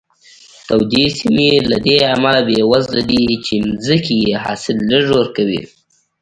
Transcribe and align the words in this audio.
تودې 0.67 1.05
سیمې 1.19 1.49
له 1.69 1.77
دې 1.85 1.97
امله 2.13 2.41
بېوزله 2.47 3.01
دي 3.11 3.23
چې 3.45 3.55
ځمکې 3.85 4.15
یې 4.25 4.33
حاصل 4.43 4.77
لږ 4.91 5.05
ورکوي. 5.17 5.61